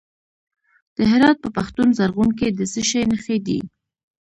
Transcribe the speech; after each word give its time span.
د 0.97 0.97
هرات 1.11 1.37
په 1.43 1.49
پښتون 1.57 1.87
زرغون 1.97 2.29
کې 2.39 2.47
د 2.51 2.59
څه 2.71 2.81
شي 2.89 3.01
نښې 3.11 3.37
دي؟ 3.45 3.59